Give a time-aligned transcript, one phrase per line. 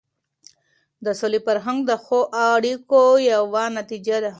[1.05, 2.19] د سولې فرهنګ د ښو
[2.51, 3.01] اړیکو
[3.33, 4.29] یوه نتیجه ده.